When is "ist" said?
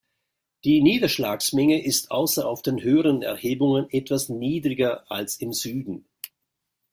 1.85-2.09